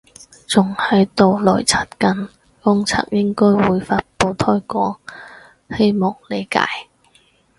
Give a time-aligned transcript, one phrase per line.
[0.47, 2.27] 仲喺度內測緊，
[2.63, 4.97] 公測應該會發佈推廣，
[5.77, 6.65] 希望理解